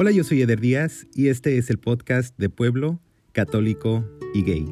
Hola, 0.00 0.12
yo 0.12 0.22
soy 0.22 0.42
Eder 0.42 0.60
Díaz 0.60 1.08
y 1.12 1.26
este 1.26 1.58
es 1.58 1.70
el 1.70 1.80
podcast 1.80 2.38
de 2.38 2.48
Pueblo, 2.48 3.00
Católico 3.32 4.04
y 4.32 4.44
Gay. 4.44 4.64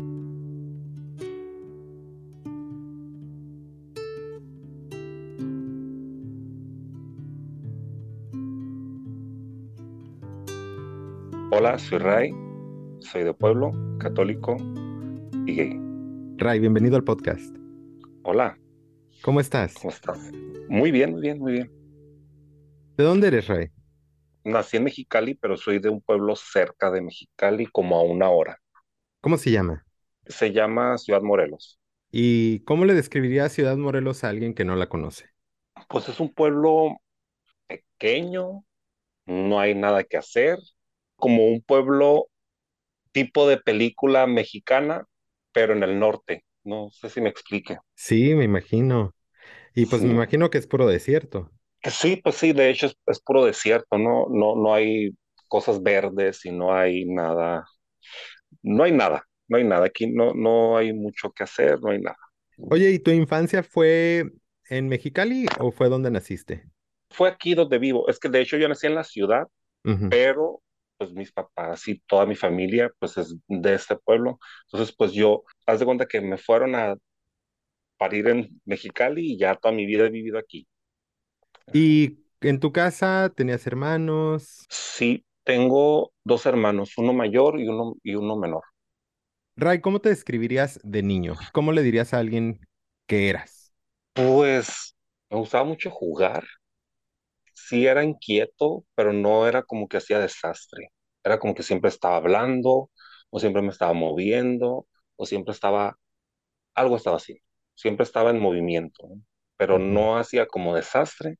Hola, 11.50 11.76
soy 11.76 11.98
Ray, 11.98 12.30
soy 13.00 13.24
de 13.24 13.34
Pueblo, 13.34 13.72
Católico 13.98 14.56
y 15.44 15.56
Gay. 15.56 15.80
Ray, 16.36 16.60
bienvenido 16.60 16.94
al 16.94 17.02
podcast. 17.02 17.52
Hola. 18.22 18.56
¿Cómo 19.22 19.40
estás? 19.40 19.74
¿Cómo 19.74 19.90
estás? 19.90 20.20
Muy 20.68 20.92
bien, 20.92 21.10
muy 21.10 21.20
bien, 21.20 21.40
muy 21.40 21.52
bien. 21.54 21.70
¿De 22.96 23.02
dónde 23.02 23.26
eres, 23.26 23.48
Ray? 23.48 23.70
Nací 24.46 24.78
en 24.78 24.84
Mexicali, 24.84 25.34
pero 25.34 25.56
soy 25.58 25.78
de 25.78 25.90
un 25.90 26.00
pueblo 26.00 26.36
cerca 26.36 26.90
de 26.90 27.02
Mexicali, 27.02 27.66
como 27.66 27.98
a 27.98 28.02
una 28.02 28.30
hora. 28.30 28.58
¿Cómo 29.20 29.36
se 29.36 29.50
llama? 29.50 29.84
Se 30.28 30.52
llama 30.52 30.98
Ciudad 30.98 31.22
Morelos. 31.22 31.80
¿Y 32.10 32.60
cómo 32.64 32.84
le 32.84 32.94
describiría 32.94 33.48
Ciudad 33.48 33.76
Morelos 33.76 34.24
a 34.24 34.28
alguien 34.28 34.54
que 34.54 34.64
no 34.64 34.74
la 34.76 34.88
conoce? 34.88 35.30
Pues 35.88 36.08
es 36.08 36.20
un 36.20 36.32
pueblo 36.32 37.00
pequeño, 37.66 38.64
no 39.26 39.60
hay 39.60 39.74
nada 39.74 40.04
que 40.04 40.16
hacer, 40.18 40.58
como 41.16 41.46
un 41.46 41.62
pueblo 41.62 42.28
tipo 43.12 43.48
de 43.48 43.58
película 43.58 44.26
mexicana, 44.26 45.06
pero 45.52 45.74
en 45.74 45.82
el 45.82 45.98
norte. 45.98 46.44
No 46.64 46.90
sé 46.92 47.10
si 47.10 47.20
me 47.20 47.30
explique. 47.30 47.78
Sí, 47.94 48.34
me 48.34 48.44
imagino. 48.44 49.14
Y 49.74 49.86
pues 49.86 50.02
me 50.02 50.10
imagino 50.12 50.50
que 50.50 50.58
es 50.58 50.66
puro 50.68 50.86
desierto. 50.88 51.52
Sí, 51.82 52.16
pues 52.16 52.36
sí, 52.36 52.52
de 52.52 52.70
hecho 52.70 52.88
es, 53.06 53.20
puro 53.20 53.44
desierto, 53.44 53.98
¿no? 53.98 54.26
No, 54.28 54.56
no 54.56 54.74
hay 54.74 55.10
cosas 55.48 55.82
verdes 55.82 56.44
y 56.44 56.50
no 56.50 56.74
hay 56.74 57.04
nada, 57.04 57.64
no 58.62 58.84
hay 58.84 58.92
nada, 58.92 59.26
no 59.48 59.58
hay 59.58 59.64
nada, 59.64 59.86
aquí 59.86 60.12
no, 60.12 60.34
no 60.34 60.76
hay 60.76 60.92
mucho 60.92 61.30
que 61.30 61.44
hacer, 61.44 61.80
no 61.80 61.90
hay 61.90 62.00
nada. 62.00 62.18
Oye, 62.58 62.90
¿y 62.90 62.98
tu 62.98 63.10
infancia 63.10 63.62
fue 63.62 64.24
en 64.68 64.88
Mexicali 64.88 65.46
o 65.60 65.70
fue 65.70 65.88
donde 65.88 66.10
naciste? 66.10 66.64
Fue 67.10 67.28
aquí 67.28 67.54
donde 67.54 67.78
vivo, 67.78 68.08
es 68.08 68.18
que 68.18 68.28
de 68.28 68.40
hecho 68.40 68.56
yo 68.56 68.68
nací 68.68 68.86
en 68.86 68.94
la 68.94 69.04
ciudad, 69.04 69.46
pero 70.10 70.62
pues 70.98 71.12
mis 71.12 71.30
papás 71.30 71.86
y 71.86 72.00
toda 72.00 72.26
mi 72.26 72.34
familia 72.34 72.90
pues 72.98 73.16
es 73.18 73.36
de 73.46 73.74
este 73.74 73.96
pueblo, 73.96 74.40
entonces 74.64 74.94
pues 74.96 75.12
yo, 75.12 75.44
haz 75.66 75.78
de 75.78 75.84
cuenta 75.84 76.06
que 76.06 76.20
me 76.20 76.38
fueron 76.38 76.74
a 76.74 76.96
parir 77.96 78.28
en 78.28 78.60
Mexicali 78.64 79.32
y 79.32 79.38
ya 79.38 79.54
toda 79.54 79.72
mi 79.72 79.86
vida 79.86 80.06
he 80.06 80.10
vivido 80.10 80.38
aquí. 80.38 80.66
¿Y 81.72 82.18
en 82.40 82.60
tu 82.60 82.72
casa 82.72 83.32
tenías 83.34 83.66
hermanos? 83.66 84.66
Sí, 84.68 85.24
tengo 85.44 86.12
dos 86.24 86.46
hermanos, 86.46 86.92
uno 86.98 87.12
mayor 87.12 87.60
y 87.60 87.68
uno, 87.68 87.96
y 88.04 88.14
uno 88.14 88.36
menor. 88.36 88.62
Ray, 89.56 89.80
¿cómo 89.80 90.00
te 90.00 90.08
describirías 90.10 90.80
de 90.82 91.02
niño? 91.02 91.34
¿Cómo 91.52 91.72
le 91.72 91.82
dirías 91.82 92.12
a 92.14 92.18
alguien 92.18 92.60
que 93.06 93.28
eras? 93.28 93.72
Pues 94.14 94.94
me 95.30 95.38
gustaba 95.38 95.62
mucho 95.64 95.90
jugar. 95.90 96.44
Sí 97.54 97.86
era 97.86 98.04
inquieto, 98.04 98.84
pero 98.94 99.12
no 99.12 99.46
era 99.48 99.62
como 99.62 99.88
que 99.88 99.96
hacía 99.98 100.18
desastre. 100.20 100.90
Era 101.24 101.38
como 101.38 101.54
que 101.54 101.62
siempre 101.62 101.88
estaba 101.90 102.16
hablando, 102.16 102.90
o 103.30 103.40
siempre 103.40 103.62
me 103.62 103.70
estaba 103.70 103.92
moviendo, 103.94 104.86
o 105.16 105.26
siempre 105.26 105.52
estaba, 105.52 105.98
algo 106.74 106.96
estaba 106.96 107.18
haciendo. 107.18 107.44
Siempre 107.74 108.04
estaba 108.04 108.30
en 108.30 108.40
movimiento, 108.40 109.08
pero 109.56 109.78
no 109.78 110.18
hacía 110.18 110.46
como 110.46 110.74
desastre 110.76 111.38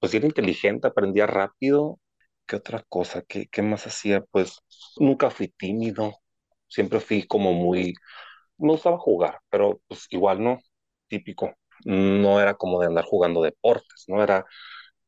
pues 0.00 0.14
era 0.14 0.26
inteligente, 0.26 0.88
aprendía 0.88 1.26
rápido. 1.26 2.00
¿Qué 2.46 2.56
otra 2.56 2.84
cosa? 2.88 3.22
¿Qué, 3.22 3.46
qué 3.50 3.62
más 3.62 3.86
hacía? 3.86 4.22
Pues 4.30 4.60
nunca 4.98 5.30
fui 5.30 5.48
tímido, 5.48 6.16
siempre 6.68 7.00
fui 7.00 7.26
como 7.26 7.52
muy, 7.52 7.94
me 8.58 8.70
gustaba 8.72 8.98
jugar, 8.98 9.40
pero 9.50 9.80
pues 9.88 10.06
igual 10.10 10.42
no, 10.42 10.58
típico. 11.08 11.54
No 11.84 12.40
era 12.40 12.54
como 12.54 12.80
de 12.80 12.86
andar 12.88 13.04
jugando 13.06 13.42
deportes, 13.42 14.04
no 14.08 14.22
era 14.22 14.46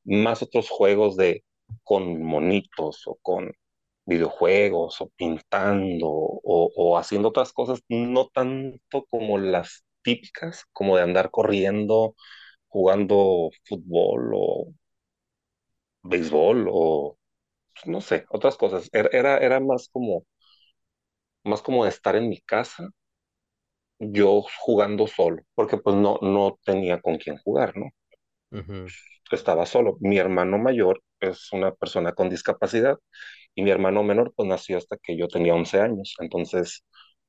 más 0.04 0.42
otros 0.42 0.68
juegos 0.70 1.16
de 1.16 1.44
con 1.84 2.22
monitos 2.22 3.06
o 3.06 3.16
con 3.22 3.52
videojuegos 4.06 5.00
o 5.00 5.08
pintando 5.16 6.08
o, 6.08 6.72
o 6.76 6.98
haciendo 6.98 7.28
otras 7.28 7.52
cosas, 7.52 7.80
no 7.88 8.28
tanto 8.28 9.06
como 9.10 9.38
las 9.38 9.84
típicas, 10.02 10.64
como 10.72 10.96
de 10.96 11.02
andar 11.02 11.30
corriendo, 11.30 12.14
jugando 12.68 13.50
fútbol 13.68 14.32
o 14.34 14.74
béisbol 16.02 16.68
o 16.70 17.16
pues, 17.74 17.86
no 17.88 18.00
sé, 18.02 18.26
otras 18.30 18.56
cosas. 18.56 18.88
Era, 18.92 19.38
era 19.38 19.60
más 19.60 19.88
como, 19.92 20.24
más 21.44 21.60
como 21.60 21.84
de 21.84 21.90
estar 21.90 22.16
en 22.16 22.30
mi 22.30 22.40
casa, 22.40 22.88
yo 24.00 24.42
jugando 24.58 25.06
solo, 25.06 25.42
porque 25.54 25.76
pues 25.78 25.94
no, 25.96 26.18
no 26.22 26.58
tenía 26.64 27.00
con 27.00 27.18
quién 27.18 27.38
jugar, 27.38 27.76
¿no? 27.76 27.90
Estaba 29.30 29.64
solo. 29.66 29.96
Mi 30.00 30.18
hermano 30.18 30.58
mayor 30.58 31.02
es 31.20 31.52
una 31.52 31.72
persona 31.74 32.12
con 32.14 32.28
discapacidad 32.30 32.98
y 33.54 33.62
mi 33.62 33.70
hermano 33.70 34.02
menor 34.02 34.32
pues 34.36 34.48
nació 34.48 34.78
hasta 34.78 34.96
que 35.02 35.16
yo 35.18 35.28
tenía 35.28 35.54
11 35.54 35.80
años. 35.80 36.16
Entonces, 36.20 36.84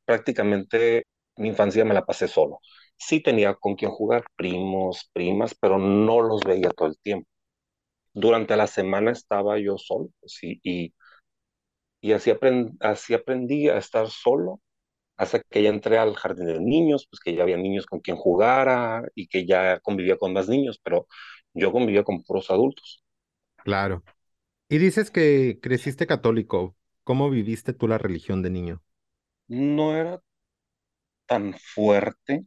prácticamente 0.05 1.05
mi 1.37 1.49
infancia 1.49 1.85
me 1.85 1.93
la 1.95 2.05
pasé 2.05 2.27
solo. 2.29 2.59
Sí 2.97 3.21
tenía 3.21 3.55
con 3.55 3.75
quién 3.75 3.91
jugar, 3.91 4.25
primos, 4.37 5.09
primas, 5.13 5.55
pero 5.59 5.79
no 5.79 6.21
los 6.21 6.41
veía 6.43 6.71
todo 6.71 6.89
el 6.89 6.99
tiempo 6.99 7.27
durante 8.13 8.55
la 8.57 8.67
semana 8.67 9.11
estaba 9.11 9.59
yo 9.59 9.77
solo 9.77 10.09
pues, 10.19 10.39
y, 10.43 10.93
y, 12.01 12.11
así, 12.13 12.31
así 12.79 13.13
aprendí 13.13 13.69
a 13.69 13.77
estar 13.77 14.09
solo 14.09 14.61
hasta 15.17 15.41
que 15.41 15.63
ya 15.63 15.69
entré 15.69 15.97
al 15.99 16.15
jardín 16.15 16.47
de 16.47 16.59
niños, 16.61 17.07
pues 17.09 17.21
que 17.21 17.35
ya 17.35 17.43
había 17.43 17.57
niños 17.57 17.85
con 17.87 18.01
quien 18.01 18.17
jugara 18.17 19.03
y 19.15 19.27
que 19.27 19.45
ya 19.47 19.79
convivía 19.81 20.17
con 20.17 20.33
más 20.33 20.49
niños, 20.49 20.79
pero 20.83 21.07
yo 21.53 21.71
convivía 21.71 22.03
con 22.03 22.23
puros 22.23 22.51
adultos. 22.51 23.03
Claro. 23.63 24.03
Y 24.69 24.77
dices 24.79 25.11
que 25.11 25.59
creciste 25.61 26.07
católico. 26.07 26.77
¿Cómo 27.03 27.29
viviste 27.29 27.73
tú 27.73 27.87
la 27.87 27.97
religión 27.97 28.41
de 28.43 28.49
niño? 28.51 28.83
No 29.75 29.93
era 29.95 30.19
tan 31.27 31.53
fuerte. 31.53 32.45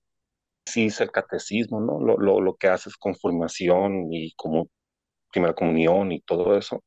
Sí 0.67 0.87
hice 0.87 1.05
el 1.05 1.13
catecismo, 1.13 1.81
¿no? 1.81 2.01
Lo, 2.01 2.19
lo, 2.19 2.41
lo 2.41 2.57
que 2.57 2.69
haces 2.69 2.97
con 2.97 3.15
formación 3.17 4.13
y 4.13 4.35
como 4.35 4.69
primera 5.35 5.55
comunión 5.55 6.13
y 6.13 6.23
todo 6.23 6.59
eso, 6.59 6.85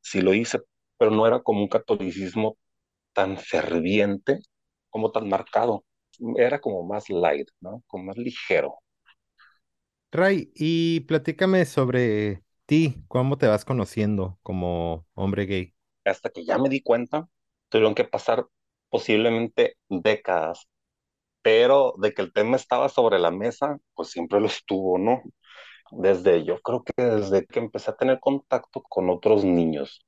sí 0.00 0.20
lo 0.22 0.34
hice, 0.34 0.60
pero 0.98 1.10
no 1.12 1.26
era 1.26 1.40
como 1.42 1.62
un 1.62 1.68
catolicismo 1.68 2.58
tan 3.14 3.38
ferviente, 3.38 4.40
como 4.90 5.12
tan 5.12 5.28
marcado. 5.28 5.84
Era 6.38 6.60
como 6.60 6.84
más 6.84 7.10
light, 7.10 7.48
¿no? 7.60 7.82
Como 7.88 8.04
más 8.06 8.18
ligero. 8.18 8.78
Ray, 10.12 10.50
y 10.54 11.00
platícame 11.00 11.64
sobre 11.66 12.42
ti, 12.66 13.04
cómo 13.08 13.38
te 13.38 13.46
vas 13.46 13.64
conociendo 13.64 14.38
como 14.42 15.06
hombre 15.14 15.46
gay. 15.46 15.74
Hasta 16.04 16.30
que 16.30 16.44
ya 16.44 16.58
me 16.58 16.68
di 16.68 16.82
cuenta, 16.82 17.28
tuvieron 17.68 17.94
que 17.94 18.04
pasar 18.04 18.46
posiblemente 18.90 19.76
décadas, 19.88 20.68
pero 21.42 21.94
de 21.98 22.14
que 22.14 22.22
el 22.22 22.32
tema 22.32 22.56
estaba 22.56 22.88
sobre 22.90 23.18
la 23.18 23.30
mesa, 23.32 23.78
pues 23.94 24.10
siempre 24.10 24.40
lo 24.40 24.46
estuvo, 24.48 24.98
¿no? 24.98 25.22
Desde, 25.92 26.44
yo 26.44 26.60
creo 26.60 26.82
que 26.84 26.92
desde 27.02 27.46
que 27.46 27.58
empecé 27.60 27.90
a 27.90 27.96
tener 27.96 28.20
contacto 28.20 28.82
con 28.82 29.10
otros 29.10 29.44
niños, 29.44 30.04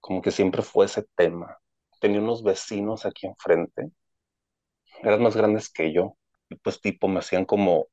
como 0.00 0.22
que 0.22 0.30
siempre 0.32 0.62
fue 0.62 0.86
ese 0.86 1.04
tema. 1.16 1.58
Tenía 2.00 2.20
unos 2.20 2.42
vecinos 2.44 3.06
aquí 3.06 3.26
enfrente, 3.26 3.90
eran 5.02 5.22
más 5.22 5.36
grandes 5.36 5.70
que 5.70 5.92
yo, 5.92 6.16
y 6.48 6.56
pues 6.56 6.80
tipo 6.80 7.08
me 7.08 7.20
hacían 7.20 7.44
como, 7.44 7.86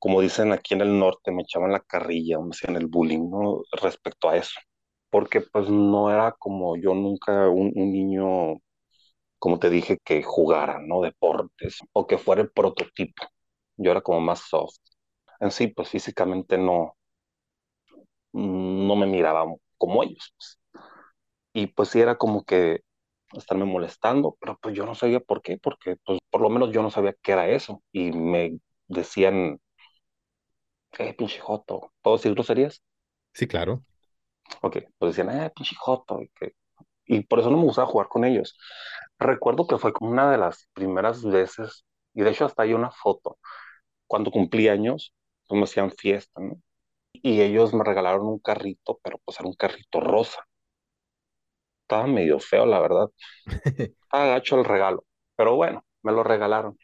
como 0.00 0.20
dicen 0.20 0.52
aquí 0.52 0.74
en 0.74 0.82
el 0.82 0.98
norte, 0.98 1.32
me 1.32 1.42
echaban 1.44 1.72
la 1.72 1.80
carrilla, 1.80 2.40
me 2.40 2.50
hacían 2.52 2.76
el 2.76 2.86
bullying, 2.86 3.30
¿no? 3.30 3.62
Respecto 3.82 4.28
a 4.30 4.36
eso, 4.36 4.60
porque 5.10 5.42
pues 5.42 5.68
no 5.70 6.10
era 6.12 6.32
como 6.38 6.76
yo 6.78 6.94
nunca 6.94 7.48
un, 7.50 7.72
un 7.76 7.92
niño, 7.92 8.60
como 9.38 9.58
te 9.58 9.70
dije, 9.70 9.98
que 10.04 10.22
jugara, 10.22 10.80
¿no? 10.80 11.02
Deportes, 11.02 11.78
o 11.92 12.06
que 12.06 12.18
fuera 12.18 12.42
el 12.42 12.50
prototipo. 12.52 13.24
Yo 13.76 13.90
era 13.92 14.02
como 14.02 14.20
más 14.20 14.40
soft 14.48 14.76
en 15.40 15.50
sí, 15.50 15.68
pues 15.68 15.88
físicamente 15.88 16.58
no, 16.58 16.96
no 18.32 18.96
me 18.96 19.06
miraba 19.06 19.44
como 19.78 20.02
ellos. 20.02 20.32
Pues. 20.36 20.58
Y 21.52 21.68
pues 21.68 21.90
sí 21.90 22.00
era 22.00 22.16
como 22.18 22.44
que 22.44 22.82
estarme 23.34 23.64
molestando, 23.64 24.36
pero 24.40 24.58
pues 24.60 24.76
yo 24.76 24.86
no 24.86 24.94
sabía 24.94 25.20
por 25.20 25.42
qué, 25.42 25.58
porque 25.58 25.96
pues 26.04 26.18
por 26.30 26.40
lo 26.42 26.50
menos 26.50 26.72
yo 26.72 26.82
no 26.82 26.90
sabía 26.90 27.14
qué 27.22 27.32
era 27.32 27.48
eso. 27.48 27.82
Y 27.92 28.12
me 28.12 28.58
decían, 28.88 29.60
eh, 30.98 31.14
pinche 31.14 31.40
joto, 31.40 31.92
¿puedo 32.02 32.16
decir 32.16 32.32
groserías? 32.34 32.82
Sí, 33.32 33.46
claro. 33.46 33.84
Ok, 34.62 34.78
pues 34.98 35.16
decían, 35.16 35.36
eh, 35.40 35.50
pinche 35.54 35.74
joto, 35.78 36.20
y, 36.22 36.28
que... 36.30 36.52
y 37.06 37.22
por 37.24 37.40
eso 37.40 37.50
no 37.50 37.58
me 37.58 37.64
gustaba 37.64 37.88
jugar 37.88 38.08
con 38.08 38.24
ellos. 38.24 38.58
Recuerdo 39.18 39.66
que 39.66 39.78
fue 39.78 39.92
como 39.92 40.10
una 40.10 40.30
de 40.30 40.38
las 40.38 40.68
primeras 40.74 41.24
veces, 41.24 41.84
y 42.14 42.22
de 42.22 42.30
hecho 42.30 42.44
hasta 42.46 42.62
hay 42.62 42.74
una 42.74 42.90
foto, 42.90 43.38
cuando 44.06 44.30
cumplí 44.30 44.68
años, 44.68 45.14
me 45.54 45.64
hacían 45.64 45.90
fiesta, 45.92 46.40
¿no? 46.40 46.60
Y 47.14 47.42
ellos 47.42 47.74
me 47.74 47.84
regalaron 47.84 48.26
un 48.28 48.40
carrito, 48.40 49.00
pero 49.02 49.18
pues 49.24 49.40
era 49.40 49.48
un 49.48 49.56
carrito 49.56 50.00
rosa. 50.00 50.46
estaba 51.82 52.06
medio 52.06 52.38
feo, 52.40 52.66
la 52.66 52.80
verdad. 52.80 53.10
Estaba 54.04 54.26
gacho 54.26 54.58
el 54.58 54.64
regalo, 54.64 55.04
pero 55.36 55.56
bueno, 55.56 55.84
me 56.02 56.12
lo 56.12 56.22
regalaron. 56.24 56.78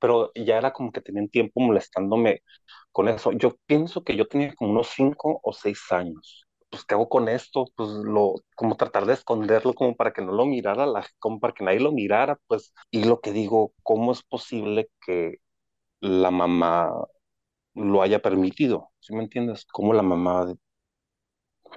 Pero 0.00 0.32
ya 0.34 0.58
era 0.58 0.72
como 0.72 0.92
que 0.92 1.00
tenían 1.02 1.28
tiempo 1.28 1.60
molestándome 1.60 2.42
con 2.92 3.08
eso. 3.08 3.32
Yo 3.32 3.56
pienso 3.66 4.04
que 4.04 4.16
yo 4.16 4.28
tenía 4.28 4.54
como 4.54 4.72
unos 4.72 4.88
cinco 4.90 5.40
o 5.44 5.52
seis 5.52 5.80
años. 5.92 6.46
Pues, 6.70 6.84
¿qué 6.84 6.94
hago 6.94 7.08
con 7.08 7.28
esto? 7.28 7.66
Pues, 7.76 7.90
lo, 7.90 8.34
como 8.56 8.76
tratar 8.76 9.06
de 9.06 9.14
esconderlo, 9.14 9.74
como 9.74 9.96
para 9.96 10.12
que 10.12 10.22
no 10.22 10.32
lo 10.32 10.46
mirara, 10.46 10.86
la, 10.86 11.06
como 11.20 11.40
para 11.40 11.54
que 11.54 11.64
nadie 11.64 11.80
lo 11.80 11.92
mirara, 11.92 12.38
pues. 12.48 12.74
Y 12.90 13.04
lo 13.04 13.20
que 13.20 13.32
digo, 13.32 13.74
¿cómo 13.84 14.12
es 14.12 14.22
posible 14.24 14.90
que 15.06 15.38
la 16.00 16.30
mamá 16.30 16.92
lo 17.74 18.02
haya 18.02 18.20
permitido? 18.20 18.90
¿Sí 19.00 19.14
me 19.14 19.22
entiendes? 19.22 19.66
¿Cómo 19.66 19.92
la 19.92 20.02
mamá 20.02 20.54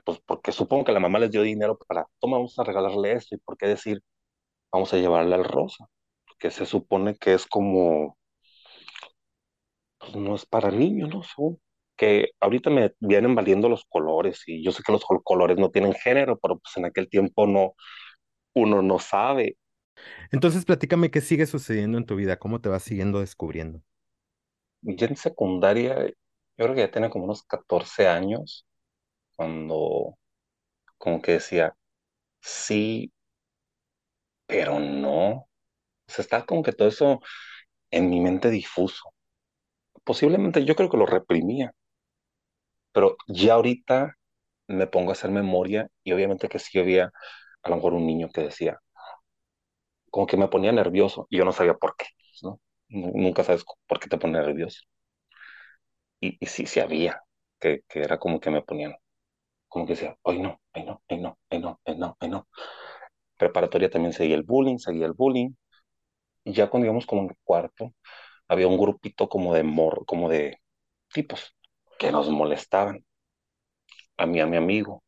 pues 0.05 0.19
porque 0.25 0.51
supongo 0.51 0.85
que 0.85 0.91
la 0.91 0.99
mamá 0.99 1.19
les 1.19 1.31
dio 1.31 1.41
dinero 1.41 1.77
para, 1.77 2.07
toma, 2.19 2.37
vamos 2.37 2.57
a 2.59 2.63
regalarle 2.63 3.13
esto, 3.13 3.35
y 3.35 3.37
por 3.39 3.57
qué 3.57 3.67
decir, 3.67 4.01
vamos 4.71 4.93
a 4.93 4.97
llevarle 4.97 5.35
al 5.35 5.43
rosa, 5.45 5.85
porque 6.27 6.51
se 6.51 6.65
supone 6.65 7.15
que 7.15 7.33
es 7.33 7.45
como, 7.45 8.17
pues 9.99 10.15
no 10.15 10.35
es 10.35 10.45
para 10.45 10.71
niños, 10.71 11.09
¿no? 11.37 11.57
Que 11.95 12.31
ahorita 12.39 12.69
me 12.69 12.93
vienen 12.99 13.35
valiendo 13.35 13.69
los 13.69 13.85
colores, 13.85 14.43
y 14.47 14.63
yo 14.63 14.71
sé 14.71 14.83
que 14.85 14.91
los 14.91 15.05
colores 15.23 15.57
no 15.57 15.69
tienen 15.71 15.93
género, 15.93 16.39
pero 16.39 16.57
pues 16.59 16.75
en 16.77 16.85
aquel 16.85 17.09
tiempo 17.09 17.47
no, 17.47 17.75
uno 18.55 18.81
no 18.81 18.99
sabe. 18.99 19.57
Entonces, 20.31 20.65
platícame 20.65 21.11
qué 21.11 21.21
sigue 21.21 21.45
sucediendo 21.45 21.97
en 21.97 22.05
tu 22.05 22.15
vida, 22.15 22.39
cómo 22.39 22.61
te 22.61 22.69
vas 22.69 22.83
siguiendo 22.83 23.19
descubriendo. 23.19 23.83
Ya 24.83 25.07
en 25.07 25.15
secundaria, 25.17 26.05
yo 26.07 26.13
creo 26.57 26.75
que 26.75 26.81
ya 26.81 26.91
tenía 26.91 27.09
como 27.09 27.25
unos 27.25 27.43
14 27.43 28.07
años, 28.07 28.65
cuando 29.35 30.17
como 30.97 31.21
que 31.21 31.33
decía, 31.33 31.75
sí, 32.41 33.13
pero 34.47 34.79
no. 34.79 35.29
O 35.31 35.47
sea, 36.07 36.23
estaba 36.23 36.45
como 36.45 36.63
que 36.63 36.73
todo 36.73 36.87
eso 36.89 37.21
en 37.91 38.09
mi 38.11 38.21
mente 38.21 38.49
difuso. 38.51 39.13
Posiblemente 40.05 40.65
yo 40.65 40.75
creo 40.75 40.89
que 40.89 40.97
lo 40.97 41.05
reprimía, 41.07 41.73
pero 42.91 43.17
ya 43.27 43.53
ahorita 43.55 44.15
me 44.67 44.87
pongo 44.87 45.11
a 45.11 45.13
hacer 45.13 45.31
memoria 45.31 45.89
y 46.03 46.13
obviamente 46.13 46.49
que 46.49 46.59
sí 46.59 46.79
había 46.79 47.11
a 47.63 47.69
lo 47.69 47.75
mejor 47.77 47.93
un 47.93 48.05
niño 48.07 48.29
que 48.33 48.41
decía, 48.43 48.79
como 50.11 50.27
que 50.27 50.37
me 50.37 50.47
ponía 50.47 50.71
nervioso 50.71 51.27
y 51.29 51.37
yo 51.37 51.45
no 51.45 51.51
sabía 51.51 51.73
por 51.75 51.95
qué, 51.97 52.05
¿no? 52.43 52.59
Nunca 52.93 53.43
sabes 53.43 53.65
por 53.87 53.99
qué 53.99 54.07
te 54.09 54.17
pone 54.17 54.39
nervioso. 54.39 54.79
Y, 56.19 56.37
y 56.39 56.45
sí, 56.47 56.65
sí 56.65 56.79
había, 56.79 57.21
que, 57.59 57.81
que 57.89 58.01
era 58.03 58.17
como 58.19 58.39
que 58.39 58.49
me 58.49 58.61
ponían, 58.61 58.95
como 59.69 59.85
que 59.87 59.93
decía, 59.93 60.17
ay 60.25 60.39
no, 60.41 60.61
ay 60.73 60.85
no, 60.85 61.03
ay 61.09 61.19
no, 61.19 61.39
ay 61.49 61.59
no, 61.61 61.81
ay 61.85 61.97
no, 61.97 62.17
ay 62.21 62.29
no. 62.29 62.47
Preparatoria 63.37 63.89
también 63.89 64.13
seguía 64.13 64.35
el 64.35 64.43
bullying, 64.43 64.79
seguía 64.79 65.05
el 65.07 65.13
bullying. 65.13 65.51
Y 66.45 66.53
ya 66.53 66.69
cuando 66.69 66.85
íbamos 66.87 67.05
como 67.07 67.23
en 67.23 67.35
cuarto, 67.43 67.93
había 68.47 68.67
un 68.67 68.77
grupito 68.79 69.29
como 69.29 69.53
de 69.55 69.63
mor, 69.63 70.05
como 70.07 70.29
de 70.29 70.59
tipos 71.13 71.55
que 71.99 72.11
nos 72.11 72.29
molestaban. 72.29 73.05
A 74.17 74.25
mí, 74.25 74.39
a 74.41 74.47
mi 74.47 74.57
amigo. 74.57 75.03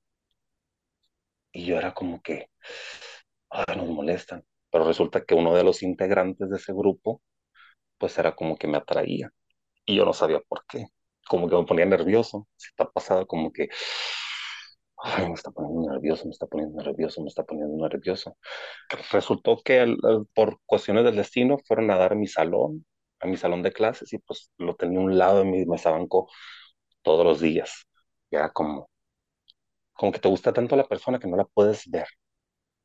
Y 1.53 1.65
yo 1.65 1.77
era 1.77 1.93
como 1.93 2.21
que, 2.21 2.49
ay, 3.49 3.75
nos 3.77 3.87
molestan. 3.89 4.43
Pero 4.71 4.85
resulta 4.85 5.23
que 5.25 5.35
uno 5.35 5.55
de 5.55 5.63
los 5.63 5.83
integrantes 5.83 6.49
de 6.49 6.57
ese 6.57 6.73
grupo, 6.73 7.21
pues 7.97 8.17
era 8.17 8.35
como 8.35 8.57
que 8.57 8.67
me 8.67 8.77
atraía. 8.77 9.31
Y 9.85 9.95
yo 9.97 10.05
no 10.05 10.13
sabía 10.13 10.41
por 10.47 10.65
qué. 10.67 10.87
Como 11.29 11.49
que 11.49 11.55
me 11.57 11.65
ponía 11.65 11.85
nervioso. 11.85 12.47
Si 12.57 12.69
está 12.69 12.89
pasado 12.91 13.27
como 13.27 13.51
que, 13.53 13.69
ay, 14.97 15.27
me 15.27 15.33
está 15.33 15.51
poniendo 15.51 15.89
nervioso, 15.91 16.25
me 16.25 16.31
está 16.31 16.47
poniendo 16.47 16.81
nervioso, 16.83 17.21
me 17.21 17.27
está 17.27 17.43
poniendo 17.43 17.75
nervioso. 17.87 18.37
Resultó 19.11 19.61
que 19.63 19.95
por 20.33 20.59
cuestiones 20.65 21.03
del 21.05 21.15
destino 21.17 21.57
fueron 21.67 21.91
a 21.91 21.97
dar 21.97 22.13
a 22.13 22.15
mi 22.15 22.27
salón, 22.27 22.85
a 23.19 23.27
mi 23.27 23.37
salón 23.37 23.63
de 23.63 23.73
clases, 23.73 24.13
y 24.13 24.19
pues 24.19 24.51
lo 24.57 24.75
tenía 24.75 24.99
a 24.99 25.03
un 25.03 25.17
lado 25.17 25.39
de 25.39 25.45
mi 25.45 25.65
mesa 25.65 25.91
banco 25.91 26.29
todos 27.03 27.25
los 27.25 27.41
días. 27.41 27.87
Y 28.31 28.37
era 28.37 28.51
como, 28.51 28.89
como 29.93 30.11
que 30.11 30.19
te 30.19 30.27
gusta 30.29 30.53
tanto 30.53 30.75
la 30.75 30.87
persona 30.87 31.19
que 31.19 31.27
no 31.27 31.37
la 31.37 31.45
puedes 31.45 31.89
ver. 31.89 32.07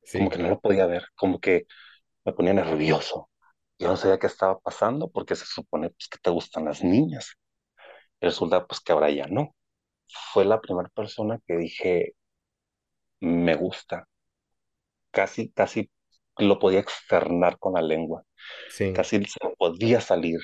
Sí. 0.03 0.19
Como 0.19 0.31
que 0.31 0.39
no 0.39 0.51
la 0.51 0.59
podía 0.61 0.87
ver, 0.87 1.05
como 1.17 1.41
que 1.41 1.67
me 2.27 2.35
ponía 2.35 2.55
nervioso. 2.55 3.30
Yo 3.81 3.89
no 3.89 3.97
sabía 3.97 4.19
qué 4.21 4.29
estaba 4.29 4.61
pasando 4.61 5.11
porque 5.11 5.37
se 5.37 5.47
supone 5.47 5.91
pues, 5.91 6.09
que 6.09 6.19
te 6.23 6.31
gustan 6.31 6.67
las 6.67 6.85
niñas. 6.85 7.37
Y 8.21 8.27
resulta 8.27 8.67
pues 8.67 8.81
que 8.81 8.93
ahora 8.93 9.11
ya 9.11 9.27
no. 9.29 9.55
Fue 10.33 10.45
la 10.45 10.61
primera 10.61 10.89
persona 10.91 11.41
que 11.47 11.57
dije, 11.57 12.15
me 13.21 13.55
gusta. 13.57 14.07
Casi, 15.11 15.51
casi 15.51 15.91
lo 16.39 16.59
podía 16.59 16.81
externar 16.81 17.59
con 17.59 17.75
la 17.75 17.83
lengua. 17.83 18.25
Sí. 18.71 18.93
Casi 18.93 19.25
se 19.25 19.39
podía 19.59 20.01
salir. 20.01 20.41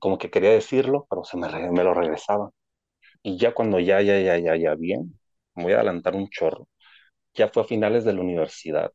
Como 0.00 0.18
que 0.18 0.30
quería 0.30 0.50
decirlo, 0.50 1.06
pero 1.10 1.24
se 1.24 1.36
me, 1.36 1.48
me 1.72 1.84
lo 1.84 1.94
regresaba. 1.94 2.50
Y 3.22 3.38
ya 3.38 3.54
cuando 3.54 3.80
ya, 3.80 4.02
ya, 4.02 4.20
ya, 4.20 4.38
ya, 4.38 4.56
ya 4.56 4.74
bien, 4.76 5.18
me 5.54 5.64
voy 5.64 5.72
a 5.74 5.76
adelantar 5.76 6.16
un 6.16 6.28
chorro. 6.30 6.68
Ya 7.34 7.48
fue 7.48 7.62
a 7.64 7.66
finales 7.66 8.04
de 8.04 8.14
la 8.14 8.22
universidad, 8.22 8.92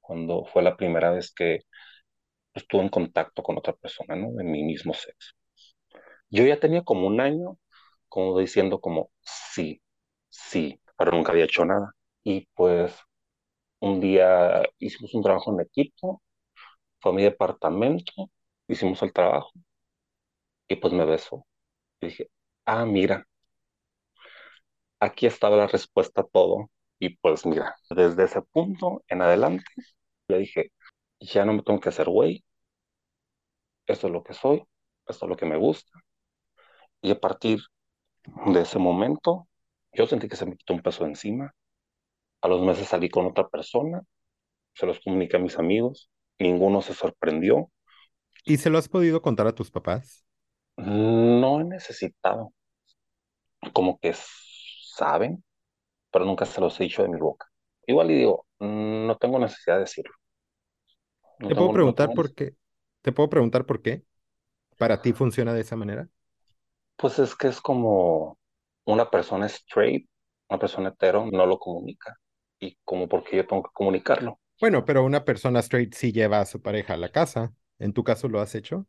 cuando 0.00 0.44
fue 0.46 0.62
la 0.62 0.76
primera 0.76 1.10
vez 1.12 1.32
que 1.32 1.60
estuve 2.54 2.82
en 2.82 2.88
contacto 2.90 3.42
con 3.42 3.58
otra 3.58 3.74
persona, 3.74 4.16
¿no? 4.16 4.32
De 4.32 4.44
mi 4.44 4.62
mismo 4.64 4.94
sexo. 4.94 5.32
Yo 6.30 6.44
ya 6.46 6.58
tenía 6.60 6.82
como 6.84 7.06
un 7.06 7.20
año, 7.20 7.58
como 8.08 8.38
diciendo 8.38 8.80
como, 8.80 9.10
sí, 9.22 9.82
sí, 10.28 10.80
pero 10.96 11.12
nunca 11.12 11.32
había 11.32 11.44
hecho 11.44 11.64
nada. 11.64 11.92
Y 12.24 12.46
pues 12.54 12.94
un 13.80 14.00
día 14.00 14.62
hicimos 14.78 15.14
un 15.14 15.22
trabajo 15.22 15.52
en 15.54 15.62
equipo, 15.62 16.22
fue 17.00 17.12
a 17.12 17.16
mi 17.16 17.24
departamento, 17.24 18.30
hicimos 18.68 19.02
el 19.02 19.12
trabajo 19.14 19.52
y 20.68 20.76
pues 20.76 20.92
me 20.94 21.04
besó. 21.04 21.46
Y 22.00 22.08
dije, 22.08 22.30
ah, 22.66 22.86
mira, 22.86 23.26
aquí 25.00 25.26
estaba 25.26 25.56
la 25.56 25.66
respuesta 25.66 26.22
a 26.22 26.24
todo. 26.26 26.70
Y 26.98 27.16
pues 27.18 27.46
mira, 27.46 27.76
desde 27.90 28.24
ese 28.24 28.42
punto 28.42 29.02
en 29.08 29.22
adelante, 29.22 29.64
le 30.28 30.38
dije, 30.40 30.72
ya 31.20 31.44
no 31.44 31.52
me 31.54 31.62
tengo 31.62 31.80
que 31.80 31.88
hacer 31.90 32.08
güey, 32.08 32.44
esto 33.86 34.06
es 34.06 34.12
lo 34.12 34.22
que 34.22 34.32
soy, 34.34 34.64
esto 35.06 35.26
es 35.26 35.28
lo 35.30 35.36
que 35.36 35.46
me 35.46 35.56
gusta. 35.58 35.92
Y 37.02 37.10
a 37.10 37.20
partir 37.20 37.60
de 38.46 38.62
ese 38.62 38.78
momento, 38.78 39.48
yo 39.92 40.06
sentí 40.06 40.28
que 40.28 40.36
se 40.36 40.46
me 40.46 40.56
quitó 40.56 40.74
un 40.74 40.82
peso 40.82 41.04
encima. 41.06 41.54
A 42.42 42.48
los 42.48 42.62
meses 42.62 42.88
salí 42.88 43.08
con 43.10 43.26
otra 43.26 43.48
persona, 43.48 44.02
se 44.74 44.86
los 44.86 45.00
comuniqué 45.00 45.36
a 45.38 45.40
mis 45.40 45.58
amigos, 45.58 46.10
ninguno 46.38 46.82
se 46.82 46.94
sorprendió. 46.94 47.70
¿Y 48.44 48.58
se 48.58 48.68
lo 48.70 48.76
has 48.78 48.88
podido 48.90 49.22
contar 49.22 49.46
a 49.46 49.54
tus 49.54 49.70
papás? 49.70 50.26
No 50.78 51.60
he 51.60 51.64
necesitado, 51.64 52.52
como 53.72 53.98
que 53.98 54.14
saben, 54.14 55.44
pero 56.12 56.24
nunca 56.24 56.46
se 56.46 56.60
los 56.62 56.78
he 56.80 56.84
dicho 56.84 57.02
de 57.02 57.08
mi 57.10 57.20
boca. 57.20 57.48
Igual 57.86 58.10
y 58.10 58.16
digo, 58.16 58.46
no 58.60 59.16
tengo 59.18 59.38
necesidad 59.38 59.76
de 59.76 59.82
decirlo. 59.82 60.14
No 61.40 61.48
¿Te 61.48 61.54
puedo 61.56 61.70
preguntar 61.72 62.12
por 62.14 62.34
qué? 62.34 62.54
¿Te 63.02 63.12
puedo 63.12 63.28
preguntar 63.30 63.66
por 63.66 63.82
qué? 63.82 64.04
¿Para 64.78 65.02
ti 65.02 65.12
funciona 65.14 65.54
de 65.54 65.62
esa 65.62 65.76
manera? 65.76 66.08
Pues 66.96 67.18
es 67.18 67.34
que 67.34 67.48
es 67.48 67.60
como 67.60 68.38
una 68.84 69.10
persona 69.10 69.46
straight, 69.46 70.08
una 70.48 70.58
persona 70.60 70.90
hetero, 70.90 71.26
no 71.26 71.46
lo 71.46 71.58
comunica. 71.58 72.16
Y 72.60 72.76
como 72.84 73.08
porque 73.08 73.36
yo 73.38 73.46
tengo 73.46 73.62
que 73.64 73.70
comunicarlo. 73.72 74.38
Bueno, 74.60 74.84
pero 74.84 75.04
una 75.04 75.24
persona 75.24 75.60
straight 75.60 75.94
sí 75.94 76.12
lleva 76.12 76.40
a 76.40 76.46
su 76.46 76.60
pareja 76.62 76.94
a 76.94 76.96
la 76.96 77.10
casa. 77.10 77.52
¿En 77.78 77.92
tu 77.94 78.04
caso 78.04 78.28
lo 78.28 78.40
has 78.40 78.54
hecho? 78.54 78.86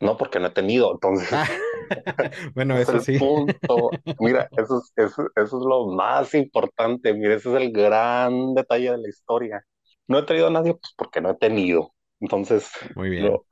No, 0.00 0.16
porque 0.16 0.40
no 0.40 0.46
he 0.48 0.50
tenido, 0.50 0.92
entonces. 0.92 1.28
Ah, 1.30 1.46
bueno, 2.54 2.78
eso 2.78 2.98
es 2.98 3.00
sí. 3.00 3.18
Punto. 3.18 3.98
Mira, 4.18 4.50
eso 4.56 4.78
es, 4.78 4.92
eso, 4.96 5.22
eso 5.36 5.58
es 5.58 5.64
lo 5.66 5.86
más 5.88 6.34
importante. 6.34 7.12
Mira, 7.14 7.34
ese 7.34 7.50
es 7.50 7.60
el 7.62 7.72
gran 7.72 8.54
detalle 8.54 8.90
de 8.92 8.98
la 8.98 9.08
historia. 9.08 9.64
No 10.08 10.18
he 10.18 10.22
traído 10.22 10.48
a 10.48 10.50
nadie, 10.50 10.74
pues 10.74 10.92
porque 10.96 11.20
no 11.20 11.30
he 11.30 11.36
tenido. 11.36 11.94
Entonces, 12.20 12.70
Muy 12.96 13.10
bien. 13.10 13.26
No, 13.26 13.44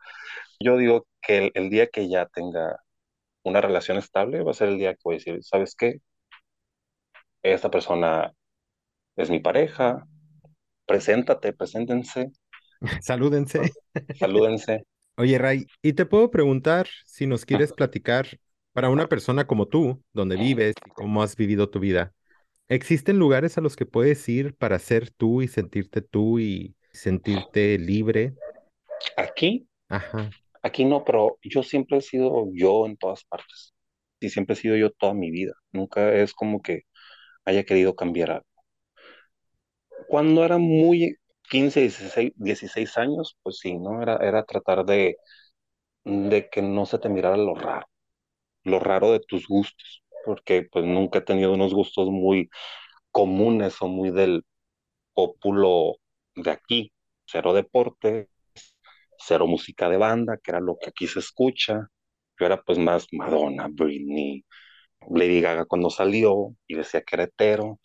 yo 0.59 0.77
digo 0.77 1.07
que 1.23 1.39
el, 1.39 1.53
el, 1.55 1.71
día 1.71 1.87
que 1.87 2.09
ya 2.09 2.27
tenga 2.27 2.81
una 3.45 3.61
relación 3.61 3.99
estable 3.99 4.43
va 4.43 4.51
a 4.51 4.55
ser 4.55 4.69
el 4.69 4.79
día 4.79 4.95
que 4.95 5.01
voy 5.05 5.15
a 5.15 5.19
decir, 5.19 5.39
¿sabes 5.45 5.75
qué? 5.77 6.01
Esta 7.43 7.71
persona 7.71 8.33
es 9.17 9.31
mi 9.31 9.39
pareja, 9.39 10.07
preséntate, 10.87 11.53
preséntense. 11.53 12.33
Salúdense. 13.03 13.73
Salúdense. 14.19 14.85
Oye, 15.17 15.39
Ray, 15.39 15.67
y 15.83 15.95
te 15.95 16.07
puedo 16.07 16.31
preguntar 16.31 16.89
si 17.05 17.27
nos 17.27 17.45
quieres 17.47 17.73
platicar 17.73 18.27
para 18.73 18.91
una 18.91 19.09
persona 19.09 19.47
como 19.47 19.67
tú, 19.67 20.03
donde 20.13 20.37
vives 20.37 20.75
y 20.85 20.91
cómo 20.91 21.23
has 21.23 21.37
vivido 21.37 21.71
tu 21.71 21.81
vida. 21.81 22.13
¿Existen 22.69 23.19
lugares 23.19 23.59
a 23.59 23.61
los 23.61 23.77
que 23.77 23.87
puedes 23.87 24.29
ir 24.29 24.55
para 24.57 24.79
ser 24.79 25.11
tú 25.11 25.43
y 25.43 25.49
sentirte 25.49 26.01
tú 26.03 26.39
y 26.41 26.77
sentirte 26.93 27.79
libre? 27.79 28.37
Aquí, 29.17 29.69
Ajá. 29.89 30.33
aquí 30.63 30.85
no, 30.85 31.05
pero 31.05 31.39
yo 31.43 31.63
siempre 31.63 31.99
he 31.99 32.03
sido 32.03 32.49
yo 32.55 32.87
en 32.87 32.97
todas 32.97 33.25
partes. 33.27 33.75
Y 34.21 34.31
siempre 34.31 34.55
he 34.55 34.57
sido 34.59 34.77
yo 34.77 34.91
toda 34.93 35.15
mi 35.15 35.31
vida. 35.31 35.55
Nunca 35.73 36.15
es 36.15 36.35
como 36.35 36.63
que 36.63 36.83
haya 37.45 37.65
querido 37.65 37.97
cambiar 37.97 38.31
algo. 38.33 38.47
Cuando 40.09 40.45
era 40.45 40.59
muy 40.59 41.17
15, 41.51 41.81
16, 41.81 42.33
16 42.37 42.97
años, 42.99 43.37
pues 43.43 43.59
sí, 43.59 43.79
¿no? 43.79 44.03
Era, 44.03 44.17
era 44.17 44.45
tratar 44.45 44.85
de, 44.85 45.17
de 46.05 46.49
que 46.51 46.63
no 46.63 46.87
se 46.87 46.99
te 47.01 47.09
mirara 47.11 47.37
lo 47.37 47.55
raro, 47.55 47.87
lo 48.65 48.81
raro 48.81 49.13
de 49.13 49.21
tus 49.21 49.49
gustos, 49.49 50.05
porque 50.27 50.69
pues 50.73 50.87
nunca 50.87 51.21
he 51.21 51.23
tenido 51.23 51.55
unos 51.55 51.75
gustos 51.75 52.11
muy 52.11 52.51
comunes 53.13 53.77
o 53.83 53.89
muy 53.89 54.11
del 54.13 54.45
pópulo 55.15 55.97
de 56.37 56.51
aquí, 56.53 56.93
cero 57.27 57.55
deporte, 57.55 58.29
cero 59.19 59.47
música 59.47 59.89
de 59.89 59.97
banda, 59.97 60.39
que 60.43 60.51
era 60.53 60.61
lo 60.61 60.77
que 60.79 60.91
aquí 60.91 61.07
se 61.07 61.21
escucha, 61.21 61.89
yo 62.39 62.47
era 62.47 62.63
pues 62.63 62.79
más 62.79 63.07
Madonna, 63.13 63.69
Britney, 63.71 64.45
Lady 65.11 65.41
Gaga 65.41 65.67
cuando 65.67 65.91
salió 65.91 66.55
y 66.67 66.77
decía 66.77 67.03
que 67.03 67.17
era 67.17 67.25
hetero. 67.25 67.81